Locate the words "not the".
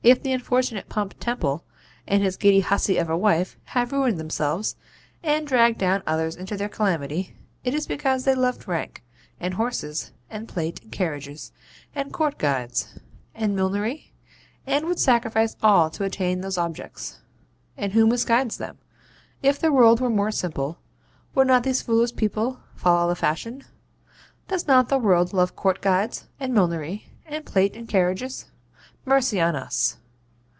24.68-24.98